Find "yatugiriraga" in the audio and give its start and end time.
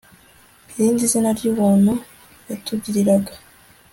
2.49-3.31